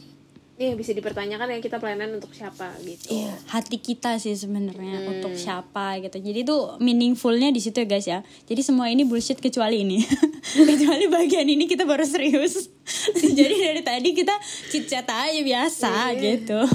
[0.58, 5.12] nih bisa dipertanyakan ya kita pelayanan untuk siapa gitu Iya, hati kita sih sebenarnya Hmm.
[5.14, 6.18] untuk siapa gitu.
[6.18, 8.20] Jadi tuh meaningfulnya di situ ya guys ya.
[8.44, 10.02] Jadi semua ini bullshit kecuali ini.
[10.70, 12.74] kecuali bagian ini kita baru serius.
[13.38, 14.34] Jadi dari tadi kita
[14.68, 16.22] chit-chat aja biasa Iya.
[16.36, 16.60] gitu.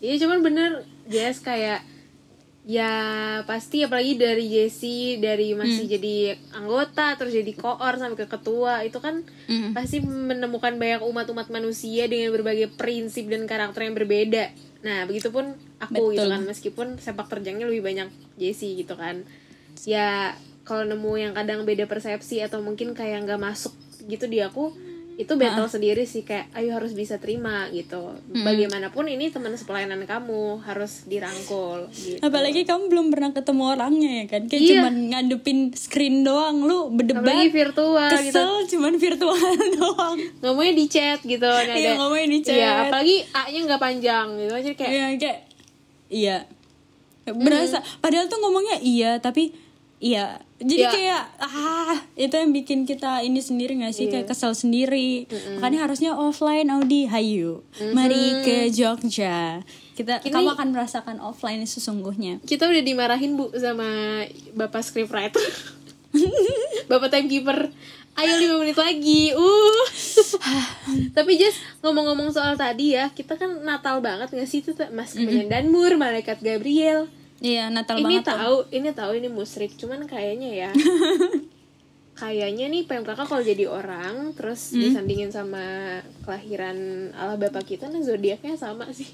[0.00, 0.70] Iya cuman bener
[1.04, 1.80] Jess kayak
[2.64, 2.92] ya
[3.44, 8.96] pasti apalagi dari Jesse dari masih jadi anggota terus jadi koor sampai ke ketua itu
[9.04, 9.76] kan Mm.
[9.76, 14.48] pasti menemukan banyak umat-umat manusia dengan berbagai prinsip dan karakter yang berbeda.
[14.80, 16.32] Nah begitupun aku gitu Betul.
[16.32, 18.08] kan meskipun sepak terjangnya lebih banyak
[18.40, 19.20] Jesse gitu kan.
[19.84, 20.32] Ya
[20.64, 23.76] kalau nemu yang kadang beda persepsi atau mungkin kayak nggak masuk
[24.08, 24.72] gitu di aku
[25.14, 30.58] itu battle sendiri sih kayak ayo harus bisa terima gitu bagaimanapun ini teman sepelayanan kamu
[30.60, 34.42] harus dirangkul gitu Apalagi kamu belum pernah ketemu orangnya ya kan.
[34.44, 34.70] Kayak Iya.
[34.74, 37.22] cuman ngadepin screen doang lu berdebat.
[37.24, 39.38] apalagi virtual gitu Kesel cuman virtual
[39.76, 40.16] doang.
[40.40, 42.54] ngomongnya di chat gitu nah, Iya, ada- ngomongnya di chat.
[42.54, 45.38] iya apalagi a nya nggak panjang gitu jadi kayak Iya kayak
[46.10, 46.36] iya
[47.26, 49.54] berasa padahal tuh ngomongnya iya tapi
[50.04, 50.90] iya jadi Ya.
[50.90, 55.24] kayak ah itu yang bikin kita ini sendiri gak sih kayak kesel sendiri
[55.56, 59.64] makanya harusnya offline Audi hayu mari ke Jogja
[59.94, 63.86] kita Ini- kamu akan merasakan offline sesungguhnya Kita udah dimarahin Bu sama
[64.52, 65.38] Bapak scriptwriter.
[66.90, 67.70] Bapak timekeeper.
[68.14, 69.34] Ayo 5 menit lagi.
[69.34, 69.82] Uh.
[71.16, 75.46] Tapi just ngomong-ngomong soal tadi ya, kita kan Natal banget gak sih itu Mas Kemenyan
[75.48, 77.06] Danmur, Malaikat Gabriel.
[77.44, 78.34] Iya Natal ini banget tuh.
[78.34, 80.70] tahu, ini tahu ini musrik, cuman kayaknya ya
[82.16, 84.80] kayaknya nih PMKK kalau jadi orang terus Hmm?
[84.80, 85.60] disandingin sama
[86.20, 86.78] kelahiran
[87.12, 89.10] Allah Bapak kita nah zodiaknya sama sih.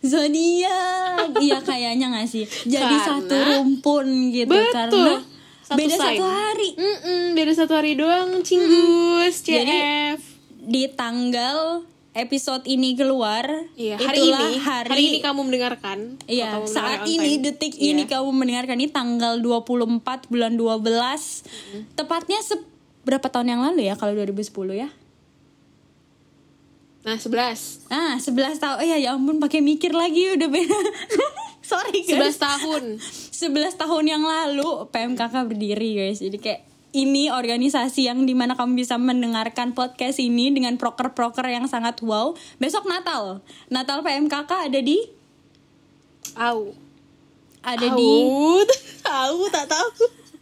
[0.00, 4.72] zodiak iya kayaknya gak sih jadi Karena- satu rumpun gitu Betul.
[4.72, 5.14] karena
[5.60, 6.02] Satu beda sign.
[6.16, 9.54] satu hari Mm-mm, beda satu hari doang, cinggus, CF.
[9.60, 9.78] Jadi,
[10.64, 13.46] di tanggal episode ini keluar
[13.78, 15.98] Iya, hari itulah ini, hari, hari, ini kamu mendengarkan.
[16.26, 17.94] Iya, saat ini detik Iya.
[17.94, 21.46] ini kamu mendengarkan ini tanggal 24 bulan 12.
[21.94, 22.58] Tepatnya se
[23.06, 24.90] berapa tahun yang lalu ya kalau 2010 ya?
[27.00, 27.88] Nah, 11.
[27.88, 28.76] Ah, 11 tahun.
[28.76, 30.78] Oh ya, ya ampun pakai mikir lagi udah beda.
[31.70, 32.36] Sorry guys.
[32.36, 32.82] 11 tahun.
[33.40, 36.20] 11 tahun yang lalu PMKK berdiri guys.
[36.20, 41.70] Jadi kayak ini organisasi yang di mana kamu bisa mendengarkan podcast ini dengan proker-proker yang
[41.70, 42.34] sangat wow.
[42.58, 44.98] Besok Natal, Natal PMKK ada di
[46.38, 46.74] Au.
[47.62, 48.12] ada di
[49.06, 49.36] Au.
[49.50, 49.90] Tak tahu.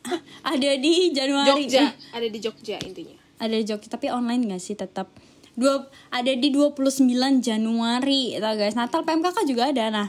[0.56, 1.68] ada di Januari.
[1.68, 3.16] Jogja, ada di Jogja intinya.
[3.38, 5.12] Ada di Jogja tapi online gak sih tetap
[5.58, 7.02] dua ada di 29
[7.42, 10.08] Januari tau guys Natal PMKK juga ada nah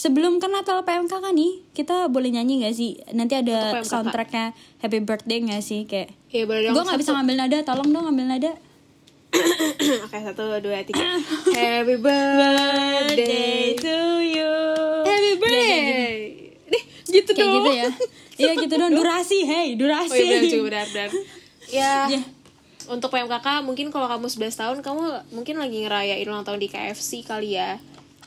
[0.00, 5.44] sebelum ke Natal PMKK nih kita boleh nyanyi gak sih nanti ada soundtracknya Happy Birthday
[5.44, 6.72] gak sih kayak boleh dong.
[6.72, 8.52] gue nggak bisa ngambil nada tolong dong ngambil nada
[10.04, 10.98] Oke, satu, dua, tiga.
[11.54, 13.78] Happy birthday.
[13.78, 14.54] to you
[15.06, 16.18] Happy birthday.
[16.66, 17.54] Deh, gitu kayak dong.
[17.60, 17.88] gitu ya
[18.40, 21.10] iya gitu dong durasi hey Oh durasi iya, benar, benar, benar.
[21.70, 22.20] Ya, Ya.
[22.88, 27.22] untuk PMKK mungkin kalau kamu 11 tahun, kamu mungkin lagi ngerayain ulang tahun di KFC
[27.22, 27.78] kali ya.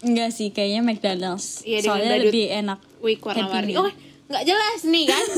[0.04, 3.74] Enggak sih kayaknya McDonald's Iya, soalnya lebih enak Wih, warna-warni.
[3.76, 3.90] Oh,
[4.28, 5.26] nggak jelas nih kan?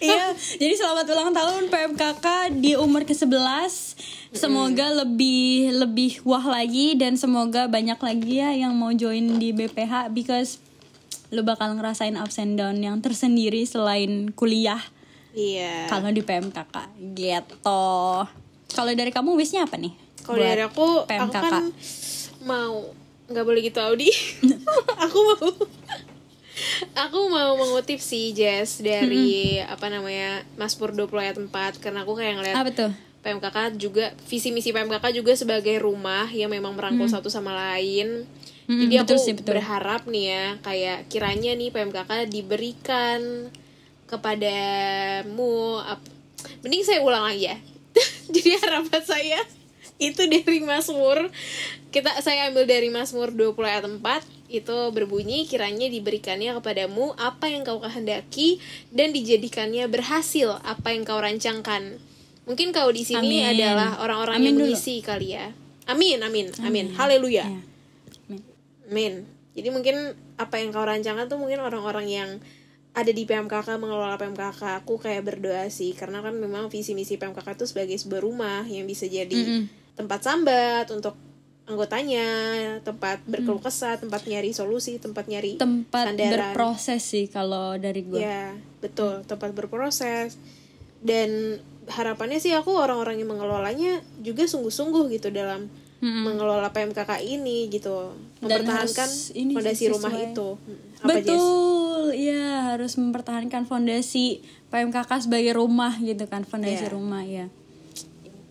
[0.00, 2.26] Iya, jadi selamat ulang tahun PMKK
[2.58, 3.68] di umur ke-11.
[4.32, 10.16] Semoga lebih lebih wah lagi dan semoga banyak lagi ya yang mau join di BPH
[10.16, 10.64] because
[11.28, 14.80] lu bakal ngerasain ups and down yang tersendiri selain kuliah
[15.36, 15.92] Iya.
[15.92, 16.76] kalau di PMKK
[17.12, 17.84] gitu.
[18.72, 19.92] Kalau dari kamu wishnya apa nih?
[20.24, 21.44] Kalau dari aku, aku PMKK?
[21.44, 21.64] kan
[22.42, 24.10] mau nggak boleh gitu Audi.
[25.04, 25.50] aku mau
[26.96, 32.34] aku mau mengutip sih Jess dari apa namanya Mazmur 20 ayat 4 karena aku kayak
[32.40, 32.92] ngeliat apa tuh?
[33.26, 38.22] PMKK juga visi misi PMKK juga sebagai rumah yang memang merangkul satu sama lain.
[38.70, 39.58] Mm-mm, Jadi aku betul sih, betul.
[39.58, 43.50] berharap nih ya kayak kiranya nih PMKK diberikan
[44.06, 45.82] kepadamu
[46.62, 47.56] mending saya ulang lagi ya.
[48.34, 49.40] Jadi harapan saya
[49.96, 51.32] itu dari Mazmur
[51.88, 57.66] kita saya ambil dari Mazmur 20 ayat 4 itu berbunyi kiranya diberikannya kepadamu apa yang
[57.66, 58.62] kau kehendaki
[58.94, 61.98] dan dijadikannya berhasil apa yang kau rancangkan.
[62.46, 63.58] Mungkin kau di sini Amin.
[63.58, 64.64] adalah orang-orang Amin yang dulu.
[64.70, 65.50] mengisi kali ya.
[65.90, 66.94] Amin, amin, amin.
[66.94, 67.42] Haleluya.
[67.42, 67.60] Ya.
[68.30, 68.42] Amin.
[68.86, 69.12] Amin.
[69.56, 69.96] Jadi mungkin
[70.36, 72.30] apa yang kau rancangkan tuh mungkin orang-orang yang
[72.96, 77.56] ada di PMKK mengelola PMKK aku kayak berdoa sih karena kan memang visi misi PMKK
[77.56, 79.85] itu sebagai sebuah rumah yang bisa jadi Mm-mm.
[79.96, 81.16] Tempat sambat untuk
[81.66, 82.28] anggotanya,
[82.80, 86.30] tempat berkeluh kesah, tempat nyari solusi, tempat nyari Tempat sandaran.
[86.54, 88.22] berproses sih kalau dari gue.
[88.22, 90.38] Ya, betul, tempat berproses.
[90.96, 96.22] Dan harapannya sih aku orang-orang yang mengelolanya juga sungguh-sungguh gitu dalam Mm-mm.
[96.22, 100.26] mengelola PMKK ini gitu, mempertahankan ini fondasi rumah sesuai.
[100.28, 100.48] itu.
[100.54, 101.08] Hmm, Apa?
[101.10, 106.92] Betul, iya harus mempertahankan fondasi PMKK sebagai rumah gitu kan, fondasi Iya.
[106.92, 107.46] rumah ya.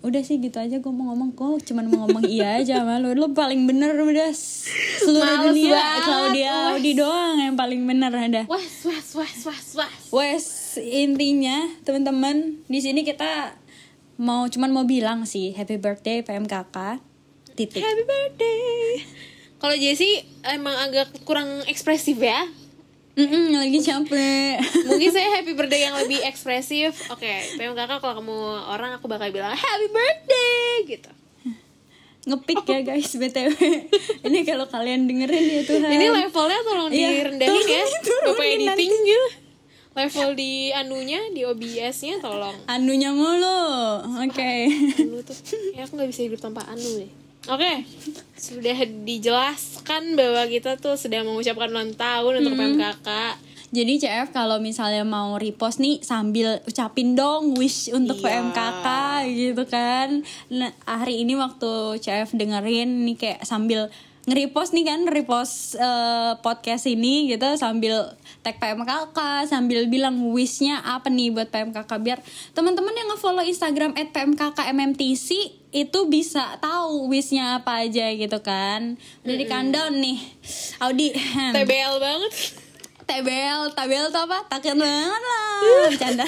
[0.06, 3.18] Udah sih gitu aja gue mau ngomong kok cuman mau ngomong iya aja sama lu
[3.18, 4.30] Lu paling bener udah
[5.02, 6.70] seluruh Males dunia banget, Claudia wes.
[6.78, 10.02] Audi doang yang paling bener ada Was, was, was, was, was.
[10.14, 10.46] Wes
[10.78, 13.58] intinya teman-teman di sini kita
[14.22, 17.02] mau cuman mau bilang sih happy birthday PMKK
[17.58, 19.02] titik Happy birthday.
[19.56, 22.46] Kalau Jessie emang agak kurang ekspresif ya.
[23.16, 27.08] Mm-mm, lagi capek Mungkin saya happy birthday yang lebih ekspresif.
[27.08, 27.26] Oke,
[27.56, 28.36] PMKK kalau kamu
[28.68, 31.12] orang aku bakal bilang happy birthday gitu.
[32.26, 33.54] ngepick ya guys btw
[34.26, 37.84] ini kalau kalian dengerin ya Tuhan Ini levelnya tolong Iya, direndahin ya.
[38.26, 39.28] Bapak editing gitu.
[39.94, 42.58] Level di anunya, di OBS-nya tolong.
[42.66, 43.62] anunya mulu
[44.20, 44.52] oke
[44.98, 45.38] Anu tuh,
[45.72, 47.08] ya aku nggak bisa hidup tanpa anu deh.
[47.46, 47.86] Oke,
[48.34, 53.10] sudah dijelaskan bahwa kita tuh sedang mengucapkan ulang tahun untuk PMKK.
[53.70, 58.26] Jadi CF kalau misalnya mau repost nih sambil ucapin dong wish untuk Iya.
[58.42, 58.88] PMKK
[59.30, 60.24] gitu kan.
[60.48, 63.92] Nah, hari ini waktu CF dengerin nih kayak sambil
[64.26, 71.14] nge-repost nih kan repost eh, podcast ini gitu sambil tag PMKK sambil bilang wishnya apa
[71.14, 72.20] nih buat PMKK biar
[72.58, 75.30] teman-teman yang nge-follow Instagram @pmkkmmtc
[75.70, 80.18] itu bisa tahu wishnya apa aja gitu kan udah di countdown nih
[80.82, 81.14] Audi
[81.54, 82.34] TBL banget.
[83.06, 84.50] TBL, TBL tuh apa?
[84.50, 85.58] Takut banget lah,
[85.94, 86.26] bercanda.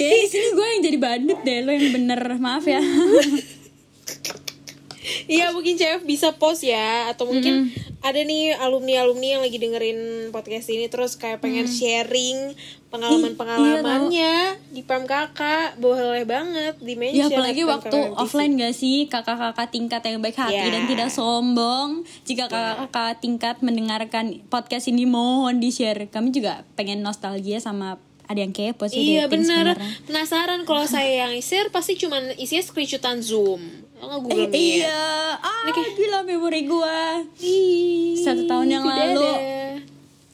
[0.00, 2.80] Kayaknya di sini gue yang jadi badut deh, lo yang bener, maaf ya.
[5.28, 7.68] Iya mungkin CF bisa post ya atau mungkin
[8.00, 12.52] ada nih alumni-alumni yang lagi dengerin podcast ini terus kayak pengen sharing
[12.88, 15.40] pengalaman-pengalamannya di PMKK
[15.80, 20.56] boleh banget di mention Ya apalagi waktu offline gak sih kakak-kakak tingkat yang baik hati
[20.56, 20.70] Ya.
[20.70, 22.06] dan tidak sombong.
[22.24, 26.06] Jika kakak-kakak tingkat mendengarkan podcast ini mohon di share.
[26.08, 29.16] Kami juga pengen nostalgia sama ada yang kepo sih.
[29.20, 29.76] Iya bener.
[30.08, 35.02] Penasaran kalau saya yang share Pasti cuman isinya screenshotan zoom Nggak Google Eh, Meet iya,
[35.36, 37.22] ah gila memori gua
[38.16, 39.24] Satu tahun yang tidak lalu.
[39.24, 39.38] ada.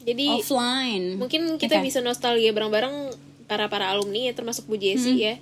[0.01, 1.05] Jadi offline.
[1.15, 1.85] mungkin kita Oke.
[1.85, 5.21] bisa nostalgia bareng-bareng Para-para alumni ya Termasuk Bu Jessi Hmm.
[5.21, 5.35] ya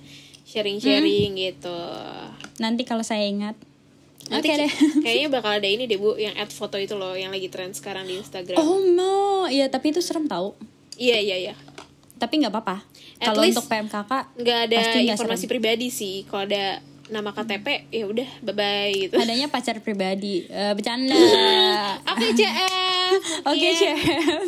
[0.44, 1.78] Sharing-sharing gitu
[2.58, 3.54] Nanti kalau saya ingat.
[4.26, 4.70] Nanti Oke deh.
[5.04, 8.04] Kayaknya bakal ada ini deh Bu Yang add foto itu loh Yang lagi tren sekarang
[8.04, 9.16] di Instagram Oh no,
[9.46, 10.58] iya tapi itu serem tau.
[10.94, 11.54] Iya iya iya
[12.16, 12.84] Tapi nggak apa-apa.
[13.16, 15.50] Kalau untuk PMKK nggak ada informasi serem.
[15.50, 20.46] pribadi sih Kalau ada nama KTP ya udah bye bye gitu Adanya pacar pribadi.
[20.46, 21.12] Eh, bercanda.
[22.10, 23.98] Oke CF Oke, Sekian- Chef.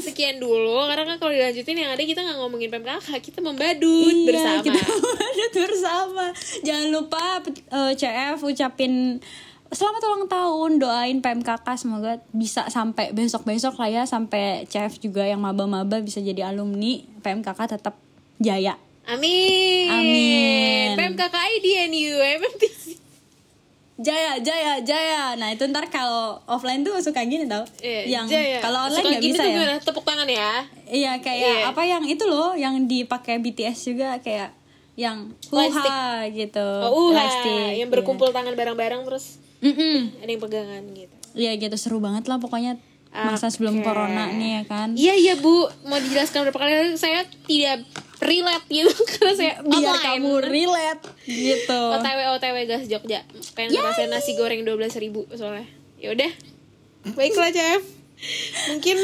[0.01, 4.27] Sekian dulu Karena kan kalau dilanjutin yang ada kita nggak ngomongin PMKK Kita membadut Iya,
[4.27, 4.81] bersama kita
[5.19, 6.25] badut bersama.
[6.63, 9.19] Jangan lupa eh, CF ucapin
[9.69, 15.41] selamat ulang tahun, doain PMKK semoga bisa sampai besok-besok lah ya sampai CF juga yang
[15.41, 17.97] maba-maba bisa jadi alumni PMKK tetap
[18.37, 18.77] jaya.
[19.05, 20.89] Amin Amin.
[20.95, 22.83] PMKK ID NU MMTC
[24.03, 25.39] Jaya, jaya, jaya.
[25.39, 27.63] Nah itu ntar kalau offline tuh suka gini tau.
[27.79, 28.27] Eh, yang
[28.59, 29.55] kalau online nggak bisa tuh ya.
[29.55, 29.75] gimana?
[29.79, 30.51] Tepuk tangan ya
[30.91, 31.71] Iya kayak Iya.
[31.71, 34.51] apa yang itu loh yang dipakai BTS juga kayak
[34.99, 36.69] yang huha gitu.
[36.83, 39.71] Oh, uh, Lightstick, yang berkumpul tangan bareng-bareng terus Iya.
[39.71, 39.99] Mm-mm.
[40.19, 41.15] ada yang pegangan gitu.
[41.33, 43.85] Iya gitu seru banget lah pokoknya masa sebelum Oke.
[43.85, 44.89] corona nih ya kan.
[44.97, 47.85] Iya iya Bu, mau dijelaskan berapa kali saya tidak
[48.25, 50.05] relate gitu karena saya Biar online.
[50.17, 51.81] kamu relate gitu.
[52.01, 53.21] OTW OTW gas Jogja.
[53.53, 55.69] Pengen ngerasain nasi goreng 12.000 ribu soalnya.
[56.01, 56.33] Ya udah.
[57.13, 57.83] Baiklah, Chef.
[58.73, 58.97] Mungkin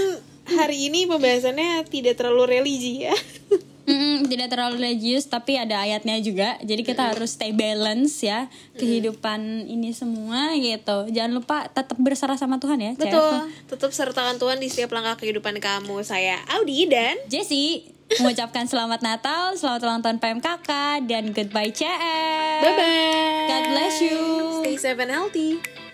[0.57, 3.15] hari ini pembahasannya tidak terlalu religi ya.
[3.89, 6.61] Mm-mm, tidak terlalu religius tapi ada ayatnya juga.
[6.61, 11.09] Jadi kita harus stay balance ya kehidupan ini semua gitu.
[11.09, 12.93] Jangan lupa tetap berserah sama Tuhan ya.
[12.95, 13.49] Betul.
[13.67, 16.05] Tetap sertakan Tuhan di setiap langkah kehidupan kamu.
[16.05, 20.71] Saya Audi dan Jessie mengucapkan selamat Natal, selamat ulang tahun PMKK
[21.05, 22.61] dan goodbye CF.
[22.65, 23.47] bye bye.
[23.49, 24.21] God bless you.
[24.65, 25.88] Stay safe and healthy.